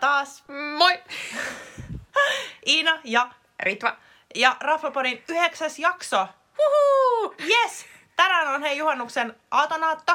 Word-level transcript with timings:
taas. 0.00 0.44
Moi! 0.78 1.02
Iina 2.66 3.00
ja, 3.04 3.30
Ritva. 3.62 3.96
ja 4.34 4.56
Raflapodin 4.60 5.24
yhdeksäs 5.28 5.78
jakso. 5.78 6.28
Huhuu! 6.58 7.34
Yes! 7.48 7.86
Tänään 8.16 8.48
on 8.48 8.62
hei 8.62 8.78
juhannuksen 8.78 9.36
aatonaatto. 9.50 10.12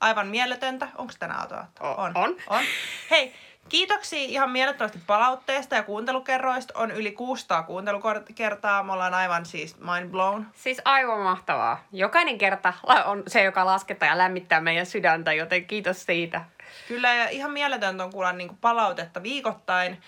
Aivan 0.00 0.26
mieletöntä. 0.26 0.88
Onko 0.98 1.12
tänään 1.18 1.40
aatonaatto? 1.40 1.84
O- 1.84 2.02
on. 2.02 2.14
on. 2.46 2.64
Hei, 3.10 3.34
kiitoksia 3.68 4.18
ihan 4.18 4.50
mielettömästi 4.50 4.98
palautteesta 5.06 5.74
ja 5.74 5.82
kuuntelukerroista. 5.82 6.74
On 6.76 6.90
yli 6.90 7.12
600 7.12 7.62
kuuntelukertaa. 7.62 8.82
Me 8.82 8.92
ollaan 8.92 9.14
aivan 9.14 9.46
siis 9.46 9.76
mind 9.80 10.10
blown. 10.10 10.46
Siis 10.54 10.80
aivan 10.84 11.20
mahtavaa. 11.20 11.84
Jokainen 11.92 12.38
kerta 12.38 12.72
on 13.04 13.22
se, 13.26 13.42
joka 13.42 13.66
laskettaa 13.66 14.08
ja 14.08 14.18
lämmittää 14.18 14.60
meidän 14.60 14.86
sydäntä, 14.86 15.32
joten 15.32 15.66
kiitos 15.66 16.06
siitä. 16.06 16.44
Kyllä, 16.88 17.14
ja 17.14 17.28
ihan 17.28 17.50
mieletöntä 17.50 18.04
on 18.04 18.12
kuulla 18.12 18.32
niin 18.32 18.58
palautetta 18.60 19.22
viikoittain. 19.22 20.02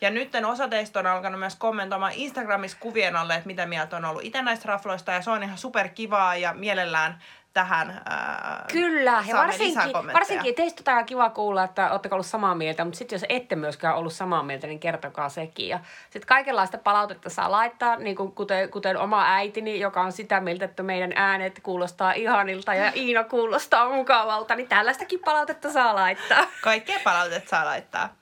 Ja 0.00 0.10
nyt 0.10 0.32
osa 0.46 0.68
teistä 0.68 1.00
on 1.00 1.06
alkanut 1.06 1.40
myös 1.40 1.56
kommentoimaan 1.56 2.12
Instagramissa 2.12 2.76
kuvien 2.80 3.16
alle, 3.16 3.34
että 3.34 3.46
mitä 3.46 3.66
mieltä 3.66 3.96
on 3.96 4.04
ollut 4.04 4.24
itse 4.24 4.42
näistä 4.42 4.68
rafloista. 4.68 5.12
Ja 5.12 5.22
se 5.22 5.30
on 5.30 5.42
ihan 5.42 5.58
super 5.58 5.88
kivaa 5.88 6.36
ja 6.36 6.54
mielellään 6.54 7.22
tähän 7.54 8.02
ää, 8.04 8.64
Kyllä, 8.72 9.24
ja 9.26 9.36
varsinkin, 9.36 9.92
varsinkin 10.12 10.54
teistä 10.54 10.96
on 10.96 11.04
kiva 11.04 11.30
kuulla, 11.30 11.64
että 11.64 11.90
oletteko 11.90 12.14
ollut 12.14 12.26
samaa 12.26 12.54
mieltä, 12.54 12.84
mutta 12.84 12.98
sitten 12.98 13.16
jos 13.16 13.24
ette 13.28 13.56
myöskään 13.56 13.96
ollut 13.96 14.12
samaa 14.12 14.42
mieltä, 14.42 14.66
niin 14.66 14.80
kertokaa 14.80 15.28
sekin. 15.28 15.68
Ja 15.68 15.80
sitten 16.02 16.26
kaikenlaista 16.26 16.78
palautetta 16.78 17.30
saa 17.30 17.50
laittaa, 17.50 17.96
niin 17.96 18.16
kuin 18.16 18.32
kuten, 18.32 18.70
kuten 18.70 18.98
oma 18.98 19.34
äitini, 19.34 19.80
joka 19.80 20.02
on 20.02 20.12
sitä 20.12 20.40
mieltä, 20.40 20.64
että 20.64 20.82
meidän 20.82 21.12
äänet 21.16 21.60
kuulostaa 21.62 22.12
ihanilta 22.12 22.74
ja 22.74 22.92
Iina 22.96 23.24
kuulostaa 23.24 23.90
mukavalta, 23.90 24.54
niin 24.54 24.68
tällaistakin 24.68 25.20
palautetta 25.24 25.72
saa 25.72 25.94
laittaa. 25.94 26.46
Kaikkea 26.60 26.98
palautetta 27.04 27.50
saa 27.50 27.64
laittaa. 27.64 28.21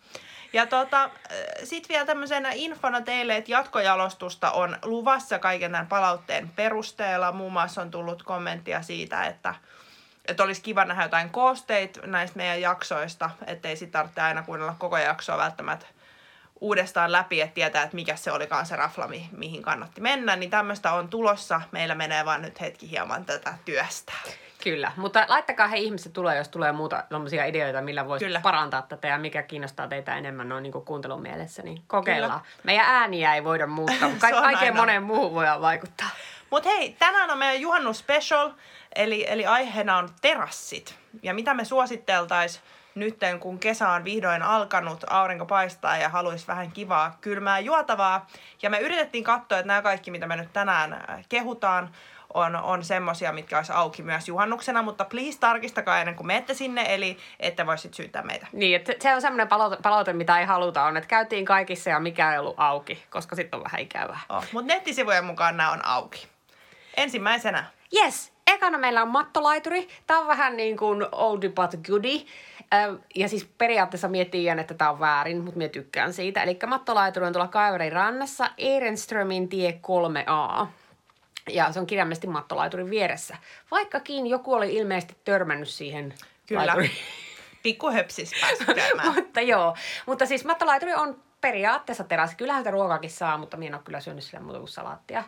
Ja 0.53 0.67
tota, 0.67 1.11
sitten 1.65 1.89
vielä 1.89 2.06
tämmöisenä 2.06 2.51
infona 2.55 3.01
teille, 3.01 3.37
että 3.37 3.53
jatkojalostusta 3.53 4.51
on 4.51 4.79
luvassa 4.83 5.39
kaiken 5.39 5.73
tämän 5.73 5.87
palautteen 5.87 6.48
perusteella. 6.48 7.33
Muun 7.33 7.53
muassa 7.53 7.83
on 7.83 7.91
tullut 7.91 8.23
kommenttia 8.23 8.83
siitä, 8.83 9.25
että, 9.25 9.55
että 10.27 10.43
olisi 10.43 10.62
kiva 10.62 10.84
nähdä 10.84 11.03
jotain 11.03 11.31
koosteita 11.31 12.06
näistä 12.06 12.37
meidän 12.37 12.61
jaksoista, 12.61 13.31
ettei 13.47 13.77
sitten 13.77 13.93
tarvitse 13.93 14.21
aina 14.21 14.43
kuunnella 14.43 14.77
koko 14.78 14.98
jaksoa 14.98 15.39
välttämättä 15.39 15.87
uudestaan 16.61 17.12
läpi, 17.12 17.41
että 17.41 17.55
tietää, 17.55 17.83
että 17.83 17.95
mikä 17.95 18.17
se 18.17 18.33
olikaan 18.33 18.67
se 18.67 18.77
rafla, 18.77 19.09
mi- 19.09 19.28
mihin 19.33 19.62
kannatti 19.62 20.01
mennä, 20.01 20.37
niin 20.37 20.51
tämmöistä 20.51 20.93
on 20.93 21.09
tulossa. 21.09 21.61
Meillä 21.73 21.95
menee 21.95 22.25
vaan 22.25 22.43
nyt 22.43 22.61
hetki 22.61 22.91
hieman 22.91 23.25
tätä 23.25 23.55
työstä. 23.65 24.12
Kyllä, 24.64 24.92
mutta 24.97 25.25
laittakaa 25.28 25.66
he 25.69 25.77
ihmiset 25.77 26.12
tulee, 26.12 26.36
jos 26.36 26.48
tulee 26.48 26.72
muuta 26.72 27.05
sellaisia 27.08 27.44
ideoita, 27.44 27.80
millä 27.80 28.08
voisi 28.08 28.25
Kyllä. 28.25 28.41
parantaa 28.41 28.83
tätä 28.83 29.08
ja 29.08 29.19
mikä 29.19 29.42
kiinnostaa 29.42 29.89
teitä 29.89 30.16
enemmän 30.16 30.48
noin 30.48 30.62
niin 30.62 30.72
kuuntelun 30.72 31.22
mielessä, 31.22 31.62
niin 31.62 31.83
kokeillaan. 31.86 32.41
Kyllä. 32.41 32.53
Meidän 32.62 32.86
ääniä 32.86 33.34
ei 33.34 33.44
voida 33.44 33.66
muuttaa, 33.66 34.08
mutta 34.11 34.31
ka- 34.31 34.41
kaikkeen 34.42 34.77
moneen 34.77 35.03
muuhun 35.03 35.34
voidaan 35.34 35.61
vaikuttaa. 35.61 36.08
Mutta 36.50 36.69
hei, 36.69 36.97
tänään 36.98 37.31
on 37.31 37.38
meidän 37.38 37.61
juhannus 37.61 37.98
special, 37.98 38.50
eli, 38.94 39.27
eli 39.28 39.47
aiheena 39.47 39.98
on 39.98 40.08
terassit. 40.22 40.94
Ja 41.22 41.34
mitä 41.34 41.55
me 41.55 41.64
suositteltais 41.64 42.61
nytten, 42.94 43.41
kun 43.41 43.58
kesä 43.58 43.88
on 43.88 44.05
vihdoin 44.05 44.42
alkanut, 44.42 45.05
aurinko 45.10 45.46
paistaa 45.46 45.96
ja 45.96 46.08
haluaisi 46.08 46.46
vähän 46.46 46.70
kivaa, 46.70 47.19
kylmää 47.20 47.58
juotavaa. 47.58 48.27
Ja 48.62 48.70
me 48.70 48.78
yritettiin 48.78 49.24
katsoa, 49.24 49.58
että 49.58 49.66
nämä 49.66 49.82
kaikki, 49.82 50.10
mitä 50.10 50.27
me 50.27 50.36
nyt 50.36 50.52
tänään 50.52 50.92
äh, 50.92 51.24
kehutaan, 51.28 51.91
on, 52.34 52.56
on 52.56 52.84
semmosia, 52.84 53.32
mitkä 53.32 53.56
olisi 53.56 53.72
auki 53.72 54.02
myös 54.02 54.28
juhannuksena, 54.28 54.82
mutta 54.82 55.05
please 55.05 55.38
tarkistakaa 55.38 56.00
ennen 56.00 56.14
kuin 56.14 56.27
menette 56.27 56.55
sinne, 56.55 56.94
eli 56.94 57.16
ette 57.41 57.66
voi 57.66 57.78
sitten 57.78 57.97
syyttää 57.97 58.22
meitä. 58.22 58.47
Niin, 58.52 58.77
että 58.77 58.92
se 59.00 59.14
on 59.14 59.20
semmoinen 59.20 59.48
palaute, 59.48 59.77
palaute, 59.82 60.12
mitä 60.12 60.41
ei 60.41 60.47
haluta, 60.47 60.84
on, 60.84 60.97
että 60.97 61.08
käytiin 61.08 61.44
kaikissa 61.44 61.91
ja 61.91 62.00
mikä 62.00 62.32
ei 62.32 62.38
ollut 62.38 62.54
auki, 62.56 63.04
koska 63.10 63.36
sitten 63.36 63.59
on 63.59 63.65
vähän 63.65 63.81
ikävää. 63.81 64.20
Oh, 64.28 64.44
mutta 64.53 64.75
nettisivujen 64.75 65.25
mukaan 65.25 65.56
nämä 65.56 65.70
on 65.70 65.86
auki. 65.86 66.28
Ensimmäisenä. 66.97 67.65
Yes, 67.97 68.32
ekana 68.47 68.78
meillä 68.78 69.03
on 69.03 69.09
mattolaituri. 69.09 69.88
Tämä 70.06 70.20
on 70.20 70.26
vähän 70.26 70.56
niin 70.56 70.76
kuin 70.76 71.06
oldie 71.12 71.50
but 71.50 71.70
goodie. 71.86 72.20
Ja 73.14 73.28
siis 73.28 73.48
periaatteessa 73.58 74.08
miettii 74.08 74.44
ihan, 74.44 74.58
että 74.58 74.75
tämä 74.75 74.91
on 74.91 75.00
väärin, 75.00 75.41
mutta 75.44 75.58
minä 75.58 75.69
tykkään 75.69 76.12
siitä. 76.12 76.42
Eli 76.42 76.58
mattolaituri 76.66 77.26
on 77.26 77.32
tuolla 77.32 77.48
Kaiverin 77.48 77.92
rannassa, 77.92 78.50
Ehrenströmin 78.58 79.48
tie 79.48 79.81
3A. 79.82 80.66
Ja 81.50 81.72
se 81.72 81.80
on 81.80 81.86
kirjaimellisesti 81.86 82.26
mattolaiturin 82.26 82.91
vieressä. 82.91 83.36
Vaikkakin 83.70 84.26
joku 84.26 84.53
oli 84.54 84.75
ilmeisesti 84.76 85.16
törmännyt 85.25 85.69
siihen 85.69 86.14
Kyllä. 86.47 86.60
laituriin. 86.66 86.92
Pikku 87.62 87.91
höpsis 87.91 88.32
päässyt 88.41 88.76
käymään. 88.76 89.14
mutta 89.14 89.41
joo, 89.41 89.76
mutta 90.06 90.26
siis 90.26 90.44
mattolaituri 90.44 90.94
on 90.94 91.22
periaatteessa 91.41 92.05
terassi. 92.05 92.37
Kyllähän 92.37 92.61
sitä 92.61 92.71
ruokaakin 92.71 93.11
saa, 93.11 93.39
mutta 93.39 93.56
minä 93.56 93.69
en 93.69 93.75
ole 93.75 93.83
kyllä 93.84 94.01
syönyt 94.01 94.25
sillä 94.25 94.41
muuta 94.41 94.59
kuin 94.59 94.69
salaattia. 94.69 95.25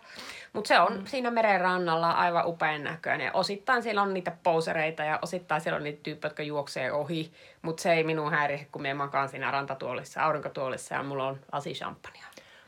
Mutta 0.52 0.68
se 0.68 0.80
on 0.80 0.98
mm. 0.98 1.06
siinä 1.06 1.30
meren 1.30 1.60
rannalla 1.60 2.10
aivan 2.10 2.46
upean 2.46 2.84
näköinen. 2.84 3.36
Osittain 3.36 3.82
siellä 3.82 4.02
on 4.02 4.14
niitä 4.14 4.32
pousereita 4.42 5.02
ja 5.02 5.18
osittain 5.22 5.60
siellä 5.60 5.76
on 5.76 5.84
niitä 5.84 6.00
tyyppejä, 6.02 6.30
jotka 6.30 6.42
juoksee 6.42 6.92
ohi. 6.92 7.32
Mutta 7.62 7.82
se 7.82 7.92
ei 7.92 8.04
minun 8.04 8.30
häiriä, 8.30 8.66
kun 8.72 8.82
minä 8.82 8.94
makaan 8.94 9.28
siinä 9.28 9.50
rantatuolissa, 9.50 10.22
aurinkotuolissa 10.22 10.94
ja 10.94 11.02
mulla 11.02 11.26
on 11.26 11.40
lasi 11.52 11.72
champagnea. 11.72 12.26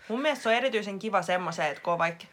Mun 0.08 0.20
mielestä 0.20 0.42
se 0.42 0.48
on 0.48 0.54
erityisen 0.54 0.98
kiva 0.98 1.22
semmoiseen, 1.22 1.70
että 1.70 1.82
kun 1.82 1.92
on 1.92 1.98
vaikka 1.98 2.24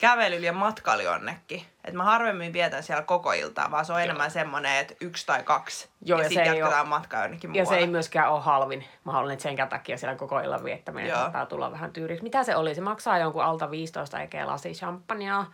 kävely 0.00 0.36
ja 0.36 0.52
matkailu 0.52 1.02
jonnekin. 1.02 1.62
Että 1.84 1.96
mä 1.96 2.04
harvemmin 2.04 2.52
vietän 2.52 2.82
siellä 2.82 3.02
koko 3.02 3.32
iltaa, 3.32 3.70
vaan 3.70 3.84
se 3.84 3.92
on 3.92 3.98
Joo. 3.98 4.04
enemmän 4.04 4.30
semmoinen, 4.30 4.76
että 4.76 4.94
yksi 5.00 5.26
tai 5.26 5.42
kaksi. 5.42 5.88
Joo, 6.04 6.18
ja, 6.18 6.24
ja 6.24 6.28
sitten 6.28 6.46
jatketaan 6.46 6.80
oo- 6.80 6.86
matkaa 6.88 7.22
jonnekin 7.22 7.54
Ja 7.54 7.62
muualle. 7.62 7.78
se 7.78 7.84
ei 7.84 7.90
myöskään 7.90 8.32
ole 8.32 8.40
halvin 8.40 8.84
mahdollinen 9.04 9.40
sen 9.40 9.56
takia 9.68 9.98
siellä 9.98 10.16
koko 10.16 10.40
illan 10.40 10.64
viettäminen 10.64 11.08
Joo. 11.08 11.18
saattaa 11.18 11.46
tulla 11.46 11.72
vähän 11.72 11.92
tyyriksi. 11.92 12.22
Mitä 12.22 12.44
se 12.44 12.56
oli? 12.56 12.74
Se 12.74 12.80
maksaa 12.80 13.18
jonkun 13.18 13.44
alta 13.44 13.70
15 13.70 14.20
eikä 14.20 14.46
lasi 14.46 14.72
champagnea. 14.72 15.44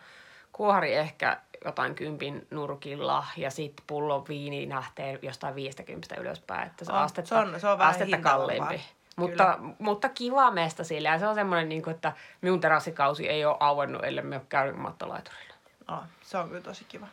Kuohari 0.51 0.95
ehkä 0.95 1.37
jotain 1.65 1.95
kympin 1.95 2.47
nurkilla 2.51 3.25
ja 3.37 3.51
sitten 3.51 3.83
pullo 3.87 4.25
viini 4.29 4.69
lähtee 4.69 5.19
jostain 5.21 5.55
50 5.55 6.15
ylöspäin. 6.21 6.67
Että 6.67 6.85
se, 6.85 6.91
On, 6.91 6.97
astetta, 6.97 7.29
se 7.29 7.35
on- 7.35 7.59
se 7.59 7.67
on 7.67 7.77
vähän 7.77 7.91
astetta 7.91 8.17
kalliimpi. 8.17 8.81
Mutta, 9.17 9.59
mutta 9.79 10.09
kiva 10.09 10.51
mesta 10.51 10.83
sillä 10.83 11.09
ja 11.09 11.19
se 11.19 11.27
on 11.27 11.35
semmoinen, 11.35 11.69
niin 11.69 11.83
kuin, 11.83 11.95
että 11.95 12.13
minun 12.41 12.59
terassikausi 12.59 13.29
ei 13.29 13.45
ole 13.45 13.57
auennut, 13.59 14.03
ellei 14.03 14.23
me 14.23 14.35
ole 14.35 14.45
käynyt 14.49 14.75
mattolaiturilla. 14.75 15.53
Oh, 15.91 16.03
se 16.21 16.37
on 16.37 16.49
kyllä 16.49 16.61
tosi 16.61 16.85
kiva. 16.85 17.07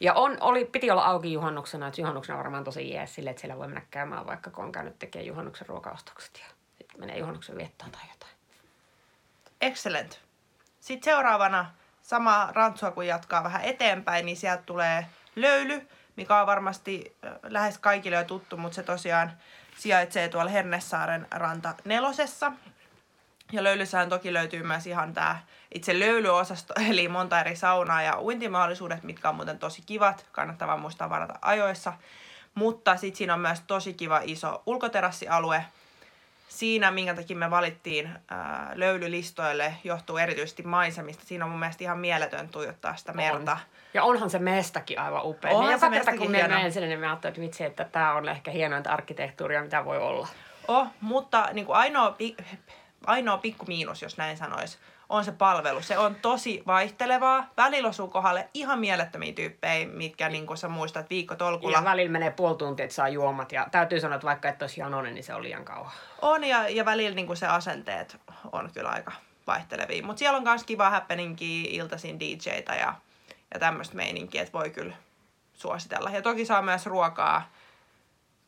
Ja 0.00 0.14
on, 0.14 0.36
oli, 0.40 0.64
piti 0.64 0.90
olla 0.90 1.04
auki 1.04 1.32
juhannuksena, 1.32 1.86
että 1.86 2.00
juhannuksena 2.00 2.38
on 2.38 2.44
varmaan 2.44 2.64
tosi 2.64 2.90
jees 2.90 3.14
sille, 3.14 3.30
että 3.30 3.40
siellä 3.40 3.58
voi 3.58 3.66
mennä 3.66 3.82
käymään 3.90 4.26
vaikka 4.26 4.50
kun 4.50 4.64
on 4.64 4.72
käynyt 4.72 4.98
tekemään 4.98 5.26
juhannuksen 5.26 5.66
ruokaostokset 5.66 6.38
ja 6.38 6.44
sitten 6.78 7.00
menee 7.00 7.18
juhannuksen 7.18 7.56
viettoon 7.56 7.90
tai 7.90 8.02
jotain. 8.12 8.32
Excellent. 9.60 10.20
Sitten 10.80 11.12
seuraavana 11.12 11.70
sama 12.02 12.48
rantsua, 12.52 12.90
kun 12.90 13.06
jatkaa 13.06 13.44
vähän 13.44 13.64
eteenpäin, 13.64 14.26
niin 14.26 14.36
sieltä 14.36 14.62
tulee 14.66 15.06
löyly, 15.36 15.88
mikä 16.16 16.40
on 16.40 16.46
varmasti 16.46 17.16
lähes 17.42 17.78
kaikille 17.78 18.16
jo 18.16 18.24
tuttu, 18.24 18.56
mutta 18.56 18.76
se 18.76 18.82
tosiaan 18.82 19.32
sijaitsee 19.78 20.28
tuolla 20.28 20.50
Hernesaaren 20.50 21.26
ranta 21.30 21.74
nelosessa. 21.84 22.52
Ja 23.52 23.64
löylyssähän 23.64 24.08
toki 24.08 24.32
löytyy 24.32 24.62
myös 24.62 24.86
ihan 24.86 25.14
tämä 25.14 25.38
itse 25.74 25.98
löylyosasto, 25.98 26.74
eli 26.90 27.08
monta 27.08 27.40
eri 27.40 27.56
saunaa 27.56 28.02
ja 28.02 28.20
uintimahdollisuudet, 28.20 29.02
mitkä 29.02 29.28
on 29.28 29.34
muuten 29.34 29.58
tosi 29.58 29.82
kivat. 29.86 30.26
Kannattaa 30.32 30.68
vaan 30.68 30.80
muistaa 30.80 31.10
varata 31.10 31.38
ajoissa. 31.42 31.92
Mutta 32.54 32.96
sitten 32.96 33.18
siinä 33.18 33.34
on 33.34 33.40
myös 33.40 33.60
tosi 33.66 33.94
kiva 33.94 34.20
iso 34.24 34.62
ulkoterassialue. 34.66 35.64
Siinä, 36.54 36.90
minkä 36.90 37.14
takia 37.14 37.36
me 37.36 37.50
valittiin 37.50 38.10
ää, 38.28 38.72
löylylistoille, 38.74 39.74
johtuu 39.84 40.16
erityisesti 40.16 40.62
maisemista. 40.62 41.24
Siinä 41.26 41.44
on 41.44 41.50
mun 41.50 41.60
mielestä 41.60 41.84
ihan 41.84 41.98
mieletön 41.98 42.48
tuijottaa 42.48 42.96
sitä 42.96 43.12
merta. 43.12 43.52
On. 43.52 43.58
Ja 43.94 44.04
onhan 44.04 44.30
se 44.30 44.38
mestakin 44.38 44.98
aivan 44.98 45.20
upea. 45.24 45.50
Onhan 45.50 45.64
Onhan 45.64 45.80
se 45.80 45.88
mestakin 45.88 46.20
kun 46.20 46.30
me 46.30 46.48
menen 46.48 46.72
sinne, 46.72 46.88
niin 46.88 47.00
mä 47.00 47.06
ajattelin, 47.06 47.32
että 47.32 47.40
vitsi, 47.40 47.64
että 47.64 47.84
tämä 47.84 48.14
on 48.14 48.28
ehkä 48.28 48.50
hienointa 48.50 48.90
arkkitehtuuria, 48.90 49.62
mitä 49.62 49.84
voi 49.84 49.98
olla. 49.98 50.28
Oh, 50.68 50.86
mutta 51.00 51.48
niin 51.52 51.66
kuin 51.66 51.76
ainoa, 51.76 52.10
pi- 52.10 52.36
ainoa 53.06 53.38
pikku 53.38 53.66
miinus, 53.66 54.02
jos 54.02 54.16
näin 54.16 54.36
sanois, 54.36 54.78
on 55.08 55.24
se 55.24 55.32
palvelu. 55.32 55.82
Se 55.82 55.98
on 55.98 56.14
tosi 56.14 56.62
vaihtelevaa. 56.66 57.46
Välillä 57.56 57.88
osuu 57.88 58.08
kohdalle 58.08 58.48
ihan 58.54 58.78
mielettömiä 58.78 59.32
tyyppejä, 59.32 59.88
mitkä 59.88 60.28
niin 60.28 60.46
kuin 60.46 60.56
sä 60.56 60.68
muistat 60.68 61.10
viikkotolkulla. 61.10 61.76
Ja 61.76 61.84
välillä 61.84 62.12
menee 62.12 62.30
puoli 62.30 62.56
tuntia, 62.56 62.84
että 62.84 62.94
saa 62.94 63.08
juomat. 63.08 63.52
Ja 63.52 63.66
täytyy 63.70 64.00
sanoa, 64.00 64.14
että 64.14 64.26
vaikka 64.26 64.48
et 64.48 64.62
olisi 64.62 64.80
janonen, 64.80 65.14
niin 65.14 65.24
se 65.24 65.34
on 65.34 65.42
liian 65.42 65.64
kauan. 65.64 65.92
On 66.22 66.44
ja, 66.44 66.68
ja 66.68 66.84
välillä 66.84 67.14
niin 67.14 67.26
kuin 67.26 67.36
se 67.36 67.46
asenteet 67.46 68.16
on 68.52 68.70
kyllä 68.74 68.88
aika 68.88 69.12
vaihtelevia. 69.46 70.02
Mutta 70.02 70.18
siellä 70.18 70.36
on 70.36 70.42
myös 70.42 70.64
kiva 70.64 70.90
happeningia, 70.90 71.68
iltaisin 71.70 72.20
DJtä 72.20 72.74
ja, 72.74 72.94
ja 73.54 73.60
tämmöistä 73.60 73.96
meininkiä, 73.96 74.42
että 74.42 74.58
voi 74.58 74.70
kyllä 74.70 74.94
suositella. 75.54 76.10
Ja 76.10 76.22
toki 76.22 76.44
saa 76.44 76.62
myös 76.62 76.86
ruokaa 76.86 77.50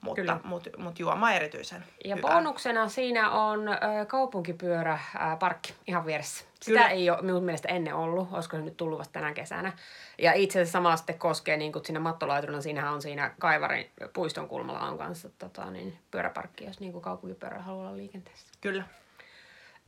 mutta, 0.06 0.20
Kyllä. 0.20 0.40
mutta, 0.44 0.70
mutta 0.78 1.02
juoma 1.02 1.32
erityisen 1.32 1.84
Ja 2.04 2.16
hyvää. 2.16 2.32
bonuksena 2.34 2.88
siinä 2.88 3.30
on 3.30 3.68
ö, 3.68 3.76
kaupunkipyörä 4.06 4.98
parkki 5.38 5.74
ihan 5.86 6.06
vieressä. 6.06 6.44
Sitä 6.62 6.78
Kyllä. 6.78 6.88
ei 6.88 7.10
ole 7.10 7.22
minun 7.22 7.44
mielestä 7.44 7.68
ennen 7.68 7.94
ollut, 7.94 8.28
olisiko 8.32 8.56
se 8.56 8.62
nyt 8.62 8.76
tullut 8.76 8.98
vasta 8.98 9.12
tänä 9.12 9.32
kesänä. 9.32 9.72
Ja 10.18 10.32
itse 10.32 10.58
asiassa 10.58 10.72
sama 10.72 10.96
sitten 10.96 11.18
koskee 11.18 11.56
niin 11.56 11.72
siinä 11.84 12.00
mattolaiturina, 12.00 12.60
siinähän 12.60 12.92
on 12.92 13.02
siinä 13.02 13.34
Kaivarin 13.38 13.90
puiston 14.12 14.48
kulmalla 14.48 14.80
on 14.80 14.98
kanssa 14.98 15.30
tota, 15.38 15.70
niin, 15.70 15.98
pyöräparkki, 16.10 16.64
jos 16.64 16.80
niin 16.80 17.00
kaupunkipyörä 17.00 17.62
haluaa 17.62 17.86
olla 17.88 17.96
liikenteessä. 17.96 18.46
Kyllä. 18.60 18.84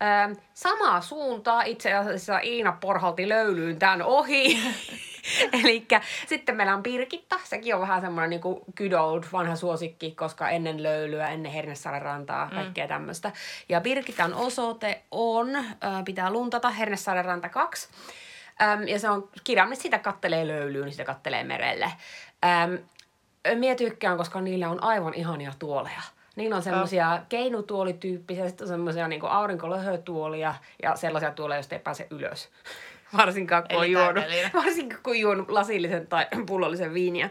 Öö, 0.03 0.35
samaa 0.55 1.01
suuntaa 1.01 1.63
itse 1.63 1.95
asiassa 1.95 2.39
Iina 2.39 2.73
porhalti 2.73 3.29
löylyyn 3.29 3.79
tämän 3.79 4.03
ohi. 4.03 4.59
Eli 5.63 5.87
sitten 6.27 6.57
meillä 6.57 6.75
on 6.75 6.83
Pirkitta. 6.83 7.41
Sekin 7.45 7.75
on 7.75 7.81
vähän 7.81 8.01
semmoinen 8.01 8.31
niin 8.31 8.41
good 8.77 8.93
old 8.93 9.25
vanha 9.33 9.57
suosikki, 9.57 10.11
koska 10.11 10.49
ennen 10.49 10.83
löylyä, 10.83 11.29
ennen 11.29 11.53
Hernesaaren 11.53 12.03
rantaa, 12.03 12.51
kaikkea 12.51 12.85
mm. 12.85 12.89
tämmöistä. 12.89 13.33
Ja 13.69 13.81
Pirkitan 13.81 14.35
osoite 14.35 15.03
on, 15.11 15.57
ö, 15.57 15.63
pitää 16.05 16.31
luntata, 16.31 16.71
Hernesaaren 16.71 17.25
ranta 17.25 17.49
2. 17.49 17.89
Öm, 18.63 18.89
ja 18.89 18.99
se 18.99 19.11
on 19.11 19.29
kirjaimet, 19.45 19.79
sitä 19.79 19.99
kattelee 19.99 20.47
löylyyn, 20.47 20.85
niin 20.85 20.93
sitä 20.93 21.05
kattelee 21.05 21.45
merelle. 21.45 21.93
Öm, 22.45 22.79
Mie 23.55 23.75
tykkään, 23.75 24.17
koska 24.17 24.41
niillä 24.41 24.71
on 24.71 24.83
aivan 24.83 25.15
ihania 25.15 25.53
tuoleja. 25.59 26.03
Niillä 26.39 26.57
on 26.57 26.63
semmoisia 26.63 27.23
keinutuolityyppisiä, 27.29 28.49
sitten 28.49 28.65
on 28.65 28.69
semmoisia 28.69 29.09
niin 29.09 29.25
aurinkolöhötuolia 29.25 30.55
ja 30.83 30.97
sellaisia 30.97 31.31
tuoleja, 31.31 31.59
joista 31.59 31.75
ei 31.75 31.81
pääse 31.81 32.07
ylös. 32.11 32.49
Varsinkaan 33.17 33.65
kun, 33.69 33.79
on 33.79 33.91
juonut, 33.91 34.25
varsinkaan 34.65 35.03
kun 35.03 35.13
on 35.13 35.21
juonut 35.21 35.51
lasillisen 35.51 36.07
tai 36.07 36.27
pullollisen 36.47 36.95
viiniä. 36.95 37.31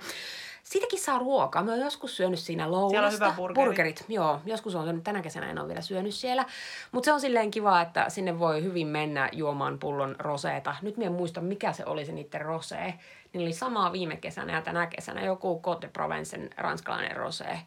Siitäkin 0.64 1.00
saa 1.00 1.20
ruokaa. 1.20 1.64
Mä 1.64 1.72
oon 1.72 1.80
joskus 1.80 2.18
syönyt 2.18 2.40
siinä 2.40 2.72
lounasta. 2.72 2.90
Siellä 2.90 3.08
on 3.08 3.14
hyvä 3.14 3.34
burgeri. 3.38 3.66
Burgerit, 3.66 4.06
joo. 4.08 4.40
Joskus 4.46 4.76
on 4.76 4.84
syönyt, 4.84 5.04
tänä 5.04 5.22
kesänä 5.22 5.50
en 5.50 5.60
ole 5.60 5.68
vielä 5.68 5.82
syönyt 5.82 6.14
siellä. 6.14 6.46
Mutta 6.92 7.06
se 7.06 7.14
on 7.14 7.22
silleen 7.22 7.52
kiva, 7.52 7.82
että 7.82 8.10
sinne 8.10 8.40
voi 8.40 8.64
hyvin 8.64 8.88
mennä 8.88 9.30
juomaan 9.32 9.80
pullon 9.80 10.16
roseeta. 10.20 10.76
Nyt 10.82 10.98
mä 10.98 11.04
en 11.04 11.12
muista, 11.12 11.42
mikä 11.42 11.74
se 11.74 11.86
oli 11.86 12.06
se 12.06 12.12
niiden 12.12 12.42
rosee. 12.42 12.94
Niin 13.34 13.42
oli 13.42 13.54
samaa 13.54 13.92
viime 13.92 14.18
kesänä 14.18 14.54
ja 14.54 14.62
tänä 14.62 14.88
kesänä 14.88 15.26
joku 15.26 15.62
Côte 15.68 15.82
de 15.82 15.88
Provencen 15.88 16.50
ranskalainen 16.58 17.18
rosee, 17.18 17.60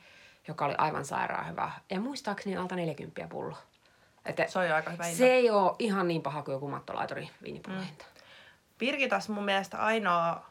joka 0.49 0.65
oli 0.65 0.75
aivan 0.79 1.05
sairaan 1.05 1.49
hyvä. 1.49 1.71
Ja 1.91 2.01
muistaakseni 2.01 2.57
alta 2.57 2.77
40 2.77 3.27
pullo. 3.29 3.57
Että 4.27 4.47
Se 4.49 4.59
on 4.59 4.69
jo 4.69 4.75
aika 4.75 4.91
hyvä 4.91 5.05
se 5.05 5.33
ei 5.33 5.51
ole 5.51 5.77
ihan 5.79 6.09
niin 6.09 6.23
paha 6.23 6.43
kuin 6.43 6.53
joku 6.53 6.69
mattolaituri 6.69 7.31
viinipullon 7.43 7.85
hinta. 7.85 8.05
Pirkitas 8.79 9.29
mun 9.29 9.45
mielestä 9.45 9.79
ainoa 9.79 10.43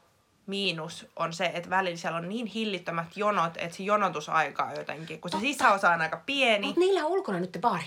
miinus 0.48 1.08
on 1.16 1.34
se, 1.34 1.52
että 1.54 1.70
välillä 1.70 1.98
siellä 1.98 2.18
on 2.18 2.30
niin 2.30 2.46
hillittömät 2.46 3.18
jonot, 3.18 3.58
että 3.58 3.78
se 3.78 3.84
jonotusaika 3.84 4.64
on 4.64 4.76
jotenkin, 4.76 5.22
kun 5.22 5.32
se 5.32 5.40
sisäosa 5.40 5.90
on 5.90 6.02
aika 6.02 6.22
pieni. 6.26 6.66
Mutta 6.68 6.80
niillä 6.80 7.06
on 7.06 7.12
ulkona 7.12 7.40
nyt 7.40 7.58
baari. 7.62 7.84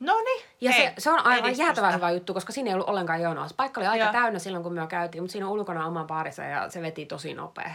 No 0.00 0.20
niin. 0.20 0.44
Ja 0.60 0.72
se, 0.72 0.94
se 0.98 1.10
on 1.10 1.18
aivan 1.18 1.44
edistystä. 1.44 1.62
jäätävän 1.62 1.94
hyvä 1.94 2.10
juttu, 2.10 2.34
koska 2.34 2.52
siinä 2.52 2.70
ei 2.70 2.74
ollut 2.74 2.88
ollenkaan 2.88 3.22
jonoa. 3.22 3.46
Paikka 3.56 3.80
oli 3.80 3.88
aika 3.88 4.04
Joo. 4.04 4.12
täynnä 4.12 4.38
silloin, 4.38 4.64
kun 4.64 4.72
me 4.72 4.86
käytiin, 4.86 5.22
mutta 5.22 5.32
siinä 5.32 5.46
on 5.46 5.52
ulkona 5.52 5.86
oma 5.86 6.04
baarissa 6.04 6.42
ja 6.42 6.70
se 6.70 6.82
veti 6.82 7.06
tosi 7.06 7.34
nopea. 7.34 7.74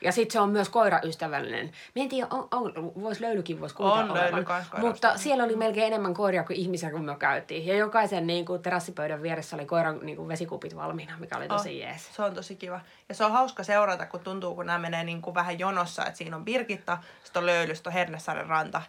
Ja 0.00 0.12
sitten 0.12 0.32
se 0.32 0.40
on 0.40 0.50
myös 0.50 0.68
koiraystävällinen. 0.68 1.66
Mä 1.66 2.02
en 2.02 2.08
tiedä, 2.08 2.26
on, 2.30 2.48
on, 2.50 2.92
vois 3.00 3.20
löylykin 3.20 3.60
voisi 3.60 3.74
kuvitella 3.74 4.02
On 4.02 4.14
löyly 4.14 4.36
olevan. 4.36 4.64
Mutta 4.78 5.16
siellä 5.16 5.44
oli 5.44 5.56
melkein 5.56 5.86
enemmän 5.86 6.14
koiria 6.14 6.44
kuin 6.44 6.56
ihmisiä, 6.56 6.90
kun 6.90 7.04
me 7.04 7.16
käytiin. 7.18 7.66
Ja 7.66 7.76
jokaisen 7.76 8.26
niin 8.26 8.46
kuin, 8.46 8.62
terassipöydän 8.62 9.22
vieressä 9.22 9.56
oli 9.56 9.66
koiran 9.66 9.98
niin 10.02 10.16
kuin, 10.16 10.28
vesikupit 10.28 10.76
valmiina, 10.76 11.12
mikä 11.18 11.36
oli 11.36 11.48
tosi 11.48 11.68
Oh, 11.68 11.76
jees. 11.76 12.16
Se 12.16 12.22
on 12.22 12.34
tosi 12.34 12.56
kiva. 12.56 12.80
Ja 13.08 13.14
se 13.14 13.24
on 13.24 13.32
hauska 13.32 13.62
seurata, 13.62 14.06
kun 14.06 14.20
tuntuu, 14.20 14.54
kun 14.54 14.66
nämä 14.66 14.78
menee 14.78 15.04
niin 15.04 15.22
kuin 15.22 15.34
vähän 15.34 15.58
jonossa, 15.58 16.06
että 16.06 16.18
siinä 16.18 16.36
on 16.36 16.44
Birgitta, 16.44 16.98
sitten 17.24 17.40
on 17.40 17.46
Löyly, 17.46 17.74
sitten 17.74 17.90
on 17.90 17.94
Hernesaaren 17.94 18.46
ranta. 18.46 18.82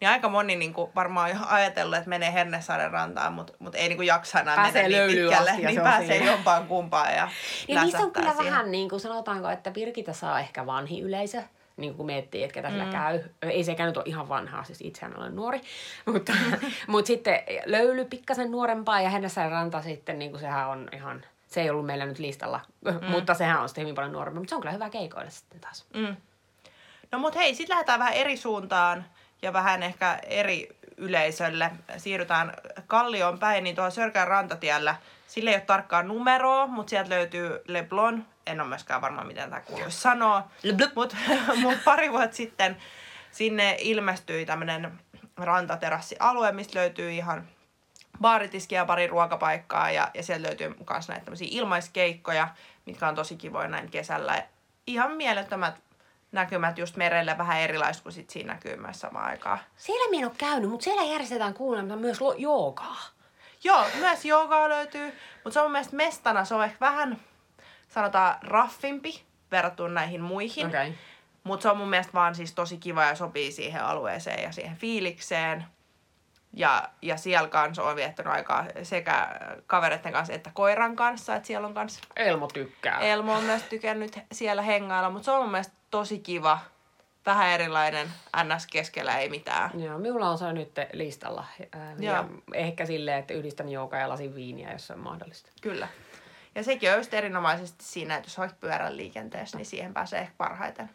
Niin 0.00 0.08
aika 0.08 0.28
moni 0.28 0.56
niin 0.56 0.74
kuin 0.74 0.90
varmaan 0.94 1.30
on 1.30 1.36
jo 1.36 1.42
ajatellut, 1.46 1.96
että 1.96 2.08
menee 2.10 2.32
Hernesaaren 2.32 2.90
rantaan, 2.90 3.32
mutta, 3.32 3.52
mutta 3.58 3.78
ei 3.78 3.88
niin 3.88 3.96
kuin 3.96 4.06
jaksa 4.06 4.40
enää 4.40 4.56
Pääsee 4.56 4.82
mennä 4.82 5.06
niin 5.06 5.20
pitkälle. 5.20 5.50
asti 5.50 5.62
ja 5.62 5.68
niin 5.68 5.80
pääsee 5.82 6.16
siinä. 6.16 6.30
jompaan 6.32 6.66
kumpaan 6.66 7.14
ja 7.14 7.28
Ja 7.68 7.82
niissä 7.82 7.98
on 7.98 8.12
kyllä 8.12 8.32
siihen. 8.32 8.52
vähän 8.52 8.70
niin 8.70 8.88
kuin 8.88 9.00
sanotaanko, 9.00 9.48
että 9.50 9.70
Birgitta 9.70 10.12
saa 10.12 10.40
ehkä 10.40 10.66
vanhi 10.66 11.00
yleisö. 11.00 11.42
Niin 11.76 11.94
kun 11.94 12.06
miettii, 12.06 12.42
että 12.44 12.54
ketä 12.54 12.70
sillä 12.70 12.86
käy. 12.92 13.20
Ei 13.42 13.64
sekään 13.64 13.86
nyt 13.86 13.96
ole 13.96 14.04
ihan 14.06 14.28
vanhaa, 14.28 14.64
siis 14.64 14.80
itsehän 14.82 15.18
olen 15.18 15.36
nuori. 15.36 15.60
Mutta, 16.12 16.32
mutta 16.86 17.06
sitten 17.06 17.40
löyly 17.66 18.04
pikkasen 18.04 18.50
nuorempaa 18.50 19.00
ja 19.00 19.10
Hennessä 19.10 19.48
ranta 19.48 19.82
sitten, 19.82 20.18
niin 20.18 20.30
kuin 20.30 20.40
sehän 20.40 20.68
on 20.68 20.88
ihan, 20.92 21.24
se 21.48 21.60
ei 21.62 21.70
ollut 21.70 21.86
meillä 21.86 22.06
nyt 22.06 22.18
listalla, 22.18 22.60
mm. 22.84 23.10
mutta 23.10 23.34
sehän 23.34 23.60
on 23.60 23.68
sitten 23.68 23.82
hyvin 23.82 23.94
paljon 23.94 24.12
nuorempi. 24.12 24.38
Mutta 24.38 24.50
se 24.50 24.54
on 24.54 24.60
kyllä 24.60 24.72
hyvä 24.72 24.90
keikoille 24.90 25.30
sitten 25.30 25.60
taas. 25.60 25.84
Mm. 25.94 26.16
No 27.12 27.18
mut 27.18 27.34
hei, 27.34 27.54
sitten 27.54 27.74
lähdetään 27.74 27.98
vähän 27.98 28.14
eri 28.14 28.36
suuntaan 28.36 29.04
ja 29.44 29.52
vähän 29.52 29.82
ehkä 29.82 30.18
eri 30.22 30.68
yleisölle. 30.96 31.70
Siirrytään 31.96 32.52
Kallioon 32.86 33.38
päin, 33.38 33.64
niin 33.64 33.76
tuolla 33.76 33.90
Sörkän 33.90 34.28
rantatiellä, 34.28 34.96
sillä 35.26 35.50
ei 35.50 35.56
ole 35.56 35.62
tarkkaa 35.62 36.02
numeroa, 36.02 36.66
mutta 36.66 36.90
sieltä 36.90 37.10
löytyy 37.10 37.62
Leblon. 37.68 38.26
En 38.46 38.60
ole 38.60 38.68
myöskään 38.68 39.00
varma, 39.00 39.24
miten 39.24 39.50
tämä 39.50 39.60
kuuluisi 39.60 40.00
sanoa. 40.00 40.48
Mutta 40.94 41.16
mut 41.62 41.78
pari 41.84 42.12
vuotta 42.12 42.36
sitten 42.36 42.76
sinne 43.32 43.76
ilmestyi 43.80 44.46
tämmöinen 44.46 45.00
rantaterassialue, 45.36 46.52
mistä 46.52 46.78
löytyy 46.78 47.12
ihan 47.12 47.48
baaritiskiä 48.20 48.78
ja 48.78 48.84
pari 48.84 49.06
ruokapaikkaa 49.06 49.90
ja, 49.90 50.10
ja 50.14 50.22
sieltä 50.22 50.46
löytyy 50.46 50.74
myös 50.90 51.08
näitä 51.08 51.24
tämmöisiä 51.24 51.48
ilmaiskeikkoja, 51.50 52.48
mitkä 52.86 53.08
on 53.08 53.14
tosi 53.14 53.36
kivoja 53.36 53.68
näin 53.68 53.90
kesällä. 53.90 54.42
Ihan 54.86 55.12
mielettömät 55.12 55.74
näkymät 56.34 56.78
just 56.78 56.96
merelle, 56.96 57.38
vähän 57.38 57.60
erilaiset 57.60 58.02
kuin 58.02 58.12
sit 58.12 58.30
siinä 58.30 58.52
näkyy 58.52 58.76
myös 58.76 59.00
samaan 59.00 59.26
aikaan. 59.26 59.58
Siellä 59.76 60.10
minä 60.10 60.20
en 60.20 60.26
ole 60.26 60.36
käynyt, 60.38 60.70
mutta 60.70 60.84
siellä 60.84 61.02
järjestetään 61.02 61.54
kuulemma 61.54 61.96
myös 61.96 62.20
lo- 62.20 62.34
joogaa. 62.38 63.00
Joo, 63.64 63.84
myös 63.98 64.24
joogaa 64.24 64.68
löytyy, 64.68 65.12
mutta 65.34 65.50
se 65.50 65.60
on 65.60 65.64
mun 65.64 65.72
mielestä 65.72 65.96
mestana, 65.96 66.44
se 66.44 66.54
on 66.54 66.64
ehkä 66.64 66.76
vähän, 66.80 67.20
sanotaan, 67.88 68.36
raffimpi 68.42 69.22
verrattuna 69.50 69.94
näihin 69.94 70.20
muihin. 70.20 70.66
Okay. 70.66 70.92
Mutta 71.44 71.62
se 71.62 71.68
on 71.68 71.76
mun 71.76 71.88
mielestä 71.88 72.12
vaan 72.12 72.34
siis 72.34 72.54
tosi 72.54 72.78
kiva 72.78 73.04
ja 73.04 73.14
sopii 73.14 73.52
siihen 73.52 73.84
alueeseen 73.84 74.42
ja 74.42 74.52
siihen 74.52 74.76
fiilikseen. 74.76 75.64
Ja, 76.56 76.88
ja 77.02 77.16
siellä 77.16 77.48
kanssa 77.48 77.82
on 77.82 77.96
viettänyt 77.96 78.32
aikaa 78.32 78.66
sekä 78.82 79.40
kavereiden 79.66 80.12
kanssa 80.12 80.32
että 80.34 80.50
koiran 80.54 80.96
kanssa. 80.96 81.36
Että 81.36 81.46
siellä 81.46 81.66
on 81.66 81.74
kanssa 81.74 82.00
Elmo 82.16 82.46
tykkää. 82.46 82.98
Elmo 82.98 83.34
on 83.34 83.44
myös 83.44 83.62
tykännyt 83.62 84.18
siellä 84.32 84.62
hengailla, 84.62 85.10
mutta 85.10 85.24
se 85.24 85.30
on 85.30 85.42
mun 85.42 85.50
mielestä 85.50 85.74
tosi 85.98 86.18
kiva. 86.18 86.58
Vähän 87.26 87.48
erilainen, 87.48 88.12
ns. 88.44 88.66
keskellä 88.66 89.18
ei 89.18 89.28
mitään. 89.28 89.70
Joo, 89.80 89.98
minulla 89.98 90.30
on 90.30 90.38
se 90.38 90.52
nyt 90.52 90.72
listalla. 90.92 91.44
Ja 91.98 92.12
Joo. 92.12 92.24
ehkä 92.54 92.86
silleen, 92.86 93.18
että 93.18 93.34
yhdistän 93.34 93.68
joogaa 93.68 94.00
ja 94.00 94.08
lasin 94.08 94.34
viiniä, 94.34 94.72
jos 94.72 94.86
se 94.86 94.92
on 94.92 94.98
mahdollista. 94.98 95.50
Kyllä. 95.62 95.88
Ja 96.54 96.62
sekin 96.62 96.90
on 96.90 96.96
just 96.96 97.14
erinomaisesti 97.14 97.84
siinä, 97.84 98.16
että 98.16 98.26
jos 98.26 98.38
olet 98.38 98.60
pyörän 98.60 98.96
liikenteessä, 98.96 99.56
niin 99.56 99.66
siihen 99.66 99.94
pääsee 99.94 100.20
ehkä 100.20 100.34
parhaiten. 100.38 100.90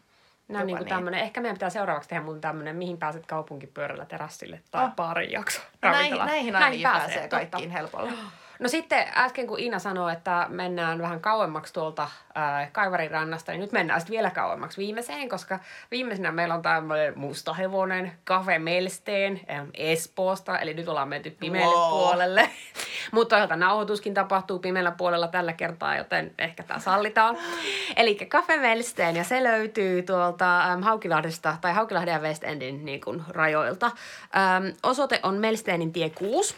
No 0.48 0.58
niin 0.58 0.66
kuin 0.76 0.78
niin. 0.78 0.88
tämmönen, 0.88 1.20
ehkä 1.20 1.40
meidän 1.40 1.54
pitää 1.56 1.70
seuraavaksi 1.70 2.08
tehdä 2.08 2.22
mun 2.22 2.40
tämmönen, 2.40 2.76
mihin 2.76 2.98
pääset 2.98 3.26
kaupunkipyörällä 3.26 4.04
terassille 4.04 4.60
tai 4.70 4.84
Oh. 4.84 4.94
baarin 4.94 5.32
jakso. 5.32 5.60
Näihin, 5.82 6.18
näihin 6.18 6.56
ainakin 6.56 6.82
pääsee, 6.82 7.06
pääsee 7.06 7.28
kaikkiin 7.28 7.70
helpolla. 7.70 8.12
No 8.60 8.68
sitten 8.68 9.06
äsken 9.16 9.46
kun 9.46 9.58
Iina 9.60 9.78
sanoi, 9.78 10.12
että 10.12 10.46
mennään 10.48 11.02
vähän 11.02 11.20
kauemmaksi 11.20 11.72
tuolta 11.72 12.02
äh, 12.02 12.72
Kaivarin 12.72 13.10
rannasta, 13.10 13.52
niin 13.52 13.60
nyt 13.60 13.72
mennään 13.72 14.00
sitten 14.00 14.12
vielä 14.14 14.30
kauemmaksi 14.30 14.78
viimeiseen, 14.78 15.28
koska 15.28 15.58
viimeisenä 15.90 16.32
meillä 16.32 16.54
on 16.54 16.62
tämmöinen 16.62 17.18
musta 17.18 17.54
hevonen, 17.54 18.12
Cafe 18.26 18.58
Melsteen 18.58 19.40
ähm, 19.50 19.68
Espoosta, 19.74 20.58
eli 20.58 20.74
nyt 20.74 20.88
ollaan 20.88 21.08
menty 21.08 21.30
pimeälle 21.30 21.74
Wow. 21.74 21.90
puolelle. 21.90 22.50
Mutta 23.12 23.36
toisaalta 23.36 23.56
nauhoituskin 23.56 24.14
tapahtuu 24.14 24.58
pimeällä 24.58 24.90
puolella 24.90 25.28
tällä 25.28 25.52
kertaa, 25.52 25.96
joten 25.96 26.34
ehkä 26.38 26.62
tämä 26.62 26.80
sallitaan. 26.80 27.36
Eli 27.96 28.14
Cafe 28.14 28.56
Melsteen, 28.56 29.16
ja 29.16 29.24
se 29.24 29.42
löytyy 29.42 30.02
tuolta 30.02 30.60
ähm, 30.64 30.82
Haukilahdesta, 30.82 31.56
tai 31.60 31.72
Haukilahden 31.72 32.12
ja 32.12 32.18
West 32.20 32.44
Endin 32.44 32.84
niin 32.84 33.00
kuin, 33.00 33.22
rajoilta. 33.28 33.86
Ähm, 33.86 34.64
osoite 34.82 35.20
on 35.22 35.34
Melsteenin 35.34 35.92
tie 35.92 36.10
6. 36.10 36.54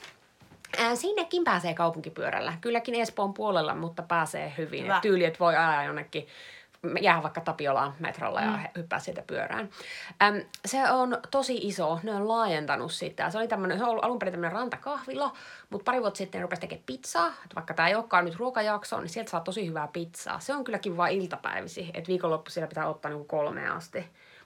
Sinnekin 0.94 1.44
pääsee 1.44 1.74
kaupunkipyörällä. 1.74 2.52
Kylläkin 2.60 2.94
Espoon 2.94 3.34
puolella, 3.34 3.74
mutta 3.74 4.02
pääsee 4.02 4.54
hyvin. 4.58 4.84
Hyvä. 4.84 5.00
Tyyli, 5.00 5.24
että 5.24 5.38
voi 5.38 5.56
ajaa 5.56 5.84
jonnekin, 5.84 6.26
jää 7.00 7.22
vaikka 7.22 7.40
Tapiolaan 7.40 7.94
metrolla 7.98 8.40
ja 8.40 8.50
mm. 8.50 8.58
hyppää 8.76 8.98
sieltä 8.98 9.22
pyörään. 9.26 9.68
Äm, 10.22 10.42
se 10.64 10.90
on 10.90 11.18
tosi 11.30 11.58
iso. 11.62 12.00
Ne 12.02 12.14
on 12.14 12.28
laajentanut 12.28 12.92
sitä. 12.92 13.30
Se 13.30 13.38
oli 13.38 13.48
tämmönen, 13.48 13.78
se 13.78 13.84
on 13.84 13.90
ollut 13.90 14.04
alun 14.04 14.18
perin 14.18 14.32
tämmöinen 14.32 14.52
rantakahvilo, 14.52 15.32
mutta 15.70 15.84
pari 15.84 16.00
vuotta 16.00 16.18
sitten 16.18 16.38
ne 16.38 16.42
rupesi 16.42 16.60
tekemään 16.60 16.84
pizzaa. 16.86 17.26
Et 17.26 17.54
vaikka 17.54 17.74
tämä 17.74 17.88
ei 17.88 17.94
olekaan 17.94 18.24
nyt 18.24 18.36
ruokajakso, 18.36 19.00
niin 19.00 19.08
sieltä 19.08 19.30
saa 19.30 19.40
tosi 19.40 19.66
hyvää 19.66 19.88
pizzaa. 19.92 20.40
Se 20.40 20.54
on 20.54 20.64
kylläkin 20.64 20.96
vain 20.96 21.20
iltapäivisi. 21.20 21.90
Et 21.94 22.08
viikonloppu 22.08 22.50
siellä 22.50 22.68
pitää 22.68 22.88
ottaa 22.88 23.08
niinku 23.08 23.24
kolmeen 23.24 23.72
asti. 23.72 23.98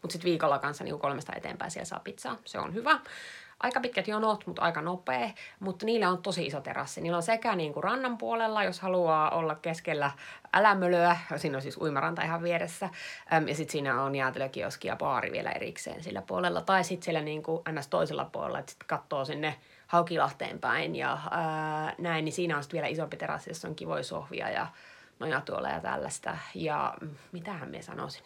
Mutta 0.03 0.13
sitten 0.13 0.31
viikolla 0.31 0.59
kanssa 0.59 0.85
niinku 0.85 0.99
kolmesta 0.99 1.33
eteenpäin 1.37 1.71
siellä 1.71 1.85
saa 1.85 2.01
pizzaa. 2.05 2.37
Se 2.45 2.59
on 2.59 2.75
hyvä. 2.75 3.01
Aika 3.61 3.81
pitkät 3.81 4.09
jonot, 4.09 4.47
mutta 4.47 4.63
aika 4.63 4.83
nopea. 4.83 5.31
Mutta 5.61 5.87
niillä 5.87 6.09
on 6.09 6.23
tosi 6.23 6.47
iso 6.47 6.61
terassi. 6.61 7.01
Niillä 7.01 7.17
on 7.17 7.23
sekä 7.23 7.57
niin 7.57 7.73
kuin 7.73 7.85
rannan 7.85 8.19
puolella, 8.19 8.65
jos 8.65 8.81
haluaa 8.81 9.31
olla 9.31 9.55
keskellä 9.55 10.11
älämölöä. 10.53 11.17
Siinä 11.37 11.59
on 11.59 11.63
siis 11.63 11.77
uimaranta 11.77 12.23
ihan 12.23 12.43
vieressä. 12.43 12.89
Ja 13.47 13.55
sitten 13.55 13.73
siinä 13.73 14.03
on 14.03 14.15
jäätelökioski 14.15 14.89
ja 14.89 14.97
baari 14.97 15.33
vielä 15.33 15.51
erikseen 15.51 16.03
sillä 16.03 16.23
puolella. 16.23 16.63
Tai 16.63 16.85
sitten 16.85 17.05
siellä 17.05 17.23
niin 17.23 17.43
kuin 17.43 17.63
ns. 17.73 17.89
toisella 17.89 18.25
puolella, 18.25 18.59
että 18.59 18.71
sitten 18.71 18.89
katsoo 18.89 19.25
sinne 19.25 19.57
Haukilahteen 19.87 20.59
päin 20.59 20.97
ja 20.97 21.19
ää, 21.31 21.95
näin. 21.99 22.25
Niin 22.25 22.33
siinä 22.33 22.57
on 22.57 22.63
sitten 22.63 22.79
vielä 22.79 22.93
isompi 22.93 23.17
terassi, 23.17 23.51
jossa 23.51 23.69
on 23.69 23.75
kivoja 23.75 24.03
sohvia 24.03 24.51
ja 24.51 24.67
nojatuolla 25.19 25.69
ja 25.69 25.81
tällaista. 25.81 26.39
Ja 26.55 26.95
mitähän 27.33 27.71
me 27.71 27.83
sanoisin. 27.83 28.25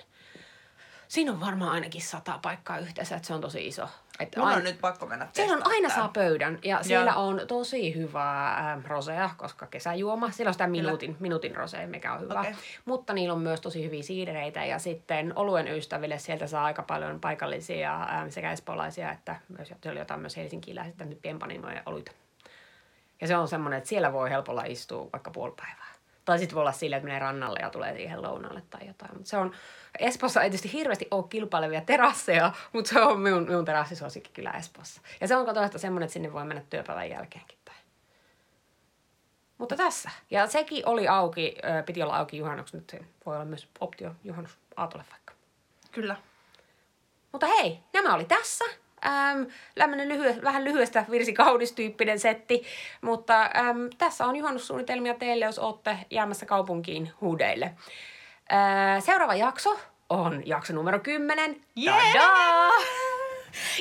Siinä 1.10 1.32
on 1.32 1.40
varmaan 1.40 1.72
ainakin 1.72 2.02
sata 2.02 2.38
paikkaa 2.42 2.78
yhteensä, 2.78 3.16
että 3.16 3.26
se 3.26 3.34
on 3.34 3.40
tosi 3.40 3.66
iso. 3.66 3.88
Että 4.20 4.40
Mun 4.40 4.48
on 4.48 4.54
aina- 4.54 4.64
nyt 4.70 4.80
pakko 4.80 5.06
mennä 5.06 5.28
siellä 5.32 5.56
on 5.56 5.66
aina 5.66 5.88
saa 5.88 6.08
pöydän 6.08 6.58
ja 6.64 6.82
siellä 6.82 7.14
on 7.14 7.40
tosi 7.48 7.94
hyvää 7.94 8.72
ähm, 8.72 8.80
rosea, 8.86 9.30
koska 9.36 9.66
kesäjuoma. 9.66 10.30
Siellä 10.30 10.48
on 10.48 10.54
sitä 10.54 10.66
minuutin, 10.66 11.16
minuutin 11.20 11.56
rosea, 11.56 11.86
mikä 11.86 12.12
on 12.12 12.20
hyvä. 12.20 12.40
Okei. 12.40 12.54
Mutta 12.84 13.12
niillä 13.12 13.34
on 13.34 13.40
myös 13.40 13.60
tosi 13.60 13.84
hyviä 13.84 14.02
siidereitä 14.02 14.64
ja 14.64 14.78
sitten 14.78 15.32
oluen 15.36 15.68
ystäville 15.68 16.18
sieltä 16.18 16.46
saa 16.46 16.64
aika 16.64 16.82
paljon 16.82 17.20
paikallisia 17.20 18.02
ähm, 18.02 18.28
sekä 18.28 18.52
espoolaisia 18.52 19.12
että 19.12 19.36
myös 19.48 19.68
siellä 19.68 19.90
oli 19.90 19.98
jotain 19.98 20.20
myös 20.20 20.36
helsinkiläisiä 20.36 21.06
pienpanimoja 21.22 21.82
oluita. 21.86 22.12
Ja 23.20 23.26
se 23.26 23.36
on 23.36 23.48
semmoinen, 23.48 23.78
että 23.78 23.88
siellä 23.88 24.12
voi 24.12 24.30
helpolla 24.30 24.62
istua 24.64 25.08
vaikka 25.12 25.30
puoli 25.30 25.54
päivää. 25.56 25.89
Tai 26.24 26.38
sitten 26.38 26.54
voi 26.54 26.60
olla 26.60 26.72
silleen, 26.72 26.98
että 26.98 27.06
menee 27.06 27.18
rannalle 27.18 27.58
ja 27.62 27.70
tulee 27.70 27.94
siihen 27.94 28.22
lounalle 28.22 28.62
tai 28.70 28.86
jotain. 28.86 29.10
Mutta 29.14 29.30
se 29.30 29.36
on, 29.36 29.54
Espoossa 29.98 30.42
ei 30.42 30.50
tietysti 30.50 30.72
hirveästi 30.72 31.08
ole 31.10 31.24
kilpailevia 31.28 31.80
terasseja, 31.80 32.52
mutta 32.72 32.88
se 32.88 33.00
on 33.00 33.20
minun, 33.20 33.42
minun 33.42 33.64
terassisuosikki 33.64 34.30
kyllä 34.32 34.50
Espoossa. 34.50 35.00
Ja 35.20 35.28
se 35.28 35.36
on 35.36 35.54
toista 35.54 35.78
semmoinen, 35.78 36.04
että 36.04 36.12
sinne 36.12 36.32
voi 36.32 36.44
mennä 36.44 36.62
työpäivän 36.70 37.10
jälkeenkin. 37.10 37.58
Tai. 37.64 37.74
Mutta 39.58 39.76
tässä. 39.76 40.10
Ja 40.30 40.46
sekin 40.46 40.88
oli 40.88 41.08
auki, 41.08 41.54
piti 41.86 42.02
olla 42.02 42.16
auki 42.16 42.36
juhannuksi, 42.36 42.76
nyt 42.76 42.90
se 42.90 43.00
voi 43.26 43.34
olla 43.34 43.44
myös 43.44 43.68
optio 43.80 44.14
juhannus 44.24 44.58
aatolle 44.76 45.04
vaikka. 45.10 45.34
Kyllä. 45.92 46.16
Mutta 47.32 47.46
hei, 47.46 47.80
nämä 47.92 48.14
oli 48.14 48.24
tässä. 48.24 48.64
Ähm, 49.06 49.42
lämmönen 49.76 50.08
lyhye, 50.08 50.36
vähän 50.42 50.64
lyhyestä 50.64 51.04
virsikaunistyyppinen 51.10 52.18
setti, 52.18 52.62
mutta 53.00 53.42
ähm, 53.42 53.86
tässä 53.98 54.26
on 54.26 54.36
juhannussuunnitelmia 54.36 55.14
teille, 55.14 55.44
jos 55.44 55.58
olette 55.58 55.98
jäämässä 56.10 56.46
kaupunkiin 56.46 57.12
huudeille. 57.20 57.74
Seuraava 59.00 59.34
jakso 59.34 59.80
on 60.08 60.42
jakso 60.46 60.72
numero 60.72 60.98
10. 60.98 61.60
Jee! 61.76 61.94
Tadaa! 62.12 62.70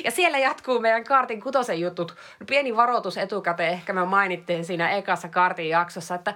Ja 0.04 0.10
siellä 0.10 0.38
jatkuu 0.38 0.80
meidän 0.80 1.04
Kaartin 1.04 1.42
kutosen 1.42 1.80
jutut. 1.80 2.16
Pieni 2.46 2.76
varoitus 2.76 3.16
etukäteen, 3.16 3.72
ehkä 3.72 3.92
me 3.92 4.04
mainittiin 4.04 4.64
siinä 4.64 4.90
ekassa 4.90 5.28
Kaartin 5.28 5.68
jaksossa, 5.68 6.14
että 6.14 6.34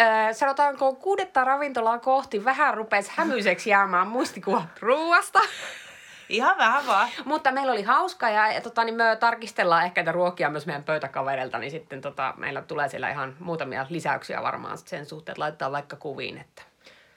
äh, 0.00 0.32
sanotaanko 0.32 0.94
kuudetta 0.94 1.44
ravintolaa 1.44 1.98
kohti 1.98 2.44
vähän 2.44 2.74
rupesi 2.74 3.10
hämyiseksi 3.14 3.70
jäämään 3.70 4.08
muistikuvat 4.08 4.64
ruuasta. 4.80 5.40
Ihan 6.28 6.58
vähän 6.58 6.86
vaan. 6.86 7.08
Mutta 7.24 7.52
meillä 7.52 7.72
oli 7.72 7.82
hauska 7.82 8.30
ja, 8.30 8.52
ja 8.52 8.60
tota, 8.60 8.84
niin 8.84 8.94
me 8.94 9.16
tarkistellaan 9.20 9.84
ehkä 9.84 10.00
näitä 10.00 10.12
ruokia 10.12 10.50
myös 10.50 10.66
meidän 10.66 10.84
pöytäkavereilta, 10.84 11.58
niin 11.58 11.70
sitten 11.70 12.00
tota, 12.00 12.34
meillä 12.36 12.62
tulee 12.62 12.88
siellä 12.88 13.10
ihan 13.10 13.36
muutamia 13.40 13.86
lisäyksiä 13.88 14.42
varmaan 14.42 14.78
sen 14.78 15.06
suhteen, 15.06 15.32
että 15.32 15.40
laitetaan 15.40 15.72
vaikka 15.72 15.96
kuviin. 15.96 16.38
Että. 16.38 16.62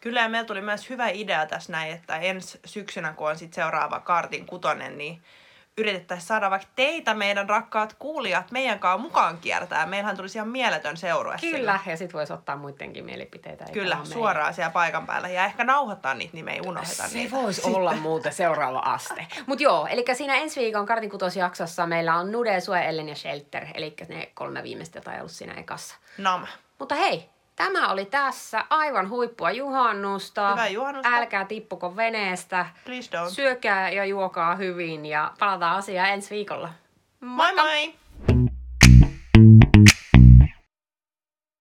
Kyllä 0.01 0.21
ja 0.21 0.29
meillä 0.29 0.47
tuli 0.47 0.61
myös 0.61 0.89
hyvä 0.89 1.07
idea 1.07 1.45
tässä 1.45 1.71
näin, 1.71 1.93
että 1.93 2.17
ensi 2.17 2.59
syksynä, 2.65 3.13
kun 3.13 3.29
on 3.29 3.37
sit 3.37 3.53
seuraava 3.53 3.99
Kaartin 3.99 4.45
kutonen, 4.45 4.97
niin 4.97 5.21
yritettäisiin 5.77 6.27
saada 6.27 6.49
vaikka 6.49 6.67
teitä, 6.75 7.13
meidän 7.13 7.49
rakkaat 7.49 7.95
kuulijat, 7.99 8.51
meidän 8.51 8.79
kanssa 8.79 8.97
mukaan 8.97 9.37
kiertää. 9.37 9.85
Meillähän 9.85 10.17
tulisi 10.17 10.37
ihan 10.37 10.47
mieletön 10.49 10.97
seurue 10.97 11.35
Kyllä, 11.41 11.57
sillä. 11.57 11.79
ja 11.85 11.97
sitten 11.97 12.13
voisi 12.17 12.33
ottaa 12.33 12.55
muidenkin 12.55 13.05
mielipiteitä. 13.05 13.65
Kyllä, 13.73 13.95
vaan 13.95 14.07
meidän. 14.07 14.19
suoraan 14.19 14.53
siellä 14.53 14.71
paikan 14.71 15.05
päällä. 15.07 15.27
Ja 15.29 15.45
ehkä 15.45 15.63
nauhoittaa 15.63 16.13
niitä, 16.13 16.33
niin 16.33 16.45
me 16.45 16.53
ei 16.53 16.61
unohdeta 16.65 17.07
Se 17.07 17.17
niitä. 17.17 17.35
voisi 17.35 17.61
olla 17.63 17.93
muuten 18.07 18.33
seuraava 18.33 18.79
aste. 18.79 19.27
Mutta 19.45 19.63
joo, 19.63 19.87
eli 19.87 20.05
siinä 20.13 20.35
ensi 20.35 20.59
viikon 20.61 20.85
kartinkutosjaksossa 20.85 21.87
meillä 21.87 22.15
on 22.15 22.31
Nude, 22.31 22.59
Sue, 22.59 22.89
Ellen 22.89 23.09
ja 23.09 23.15
Shelter, 23.15 23.65
eli 23.73 23.93
ne 24.09 24.31
kolme 24.33 24.63
viimeistä, 24.63 24.97
joita 24.97 25.13
ei 25.13 25.19
ollut 25.19 25.31
siinä 25.31 25.53
ekassa. 25.53 25.95
Nama. 26.17 26.47
Mutta 26.79 26.95
hei, 26.95 27.29
tämä 27.57 27.91
oli 27.91 28.05
tässä 28.05 28.65
aivan 28.69 29.09
huippua 29.09 29.51
juhannusta. 29.51 30.49
Hyvää 30.49 30.67
juhannusta. 30.67 31.09
Älkää 31.15 31.45
tippuko 31.45 31.95
veneestä. 31.95 32.65
Please 32.85 33.09
don't. 33.17 33.29
Syökää 33.29 33.89
ja 33.89 34.05
juokaa 34.05 34.55
hyvin 34.55 35.05
ja 35.05 35.31
palataan 35.39 35.77
asiaan 35.77 36.09
ensi 36.09 36.35
viikolla. 36.35 36.69
Moi 37.19 37.55
moi! 37.55 37.93